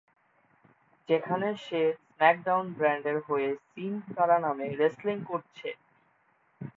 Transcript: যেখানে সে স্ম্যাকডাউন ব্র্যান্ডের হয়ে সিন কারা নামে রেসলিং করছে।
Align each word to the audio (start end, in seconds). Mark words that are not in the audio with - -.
যেখানে 1.09 1.47
সে 1.65 1.81
স্ম্যাকডাউন 2.05 2.65
ব্র্যান্ডের 2.77 3.17
হয়ে 3.27 3.49
সিন 3.65 3.93
কারা 4.15 4.37
নামে 4.39 4.67
রেসলিং 4.79 5.17
করছে। 5.29 5.69